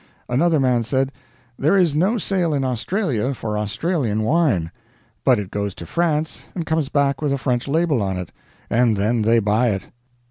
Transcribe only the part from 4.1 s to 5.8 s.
wine. But it goes